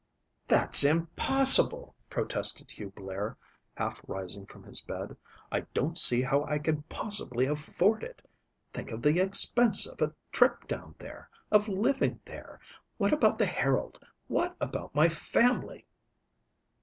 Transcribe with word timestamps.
"That's 0.47 0.83
impossible," 0.83 1.93
protested 2.09 2.71
Hugh 2.71 2.89
Blair, 2.89 3.37
half 3.75 4.01
rising 4.07 4.47
from 4.47 4.63
his 4.63 4.81
bed. 4.81 5.15
"I 5.51 5.59
don't 5.75 5.95
see 5.95 6.23
how 6.23 6.43
I 6.45 6.57
can 6.57 6.81
possibly 6.89 7.45
afford 7.45 8.01
it. 8.03 8.27
Think 8.73 8.89
of 8.89 9.03
the 9.03 9.19
expense 9.21 9.85
of 9.85 10.01
a 10.01 10.15
trip 10.31 10.63
down 10.67 10.95
there, 10.97 11.29
of 11.51 11.67
living 11.67 12.19
there. 12.25 12.59
What 12.97 13.13
about 13.13 13.37
the 13.37 13.45
Herald? 13.45 14.03
What 14.25 14.55
about 14.59 14.95
my 14.95 15.07
family?" 15.07 15.85